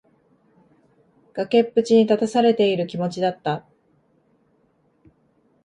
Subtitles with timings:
[1.35, 3.63] 崖っぷちに立たされている気持ちだった。